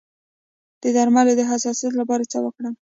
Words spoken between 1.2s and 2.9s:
د حساسیت لپاره باید څه وکړم؟